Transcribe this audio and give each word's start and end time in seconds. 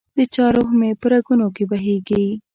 دچا 0.17 0.45
روح 0.55 0.69
مي 0.79 0.91
په 1.01 1.07
رګونو 1.11 1.47
کي 1.55 1.63
بهیږي 1.69 2.25